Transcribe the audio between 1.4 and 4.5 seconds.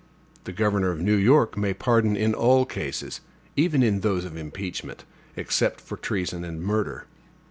may pardon in all cases, even in those of